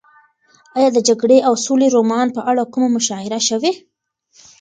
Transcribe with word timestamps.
ایا 0.77 0.89
د 0.93 0.97
جګړې 1.07 1.37
او 1.47 1.53
سولې 1.65 1.87
رومان 1.95 2.27
په 2.35 2.41
اړه 2.51 2.63
کومه 2.73 2.89
مشاعره 2.95 3.39
شوې؟ 3.49 3.71